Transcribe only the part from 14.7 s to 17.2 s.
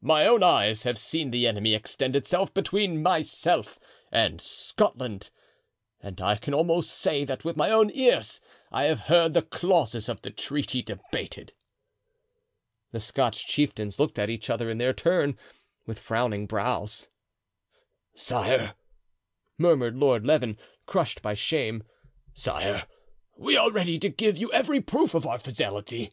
their turn with frowning brows.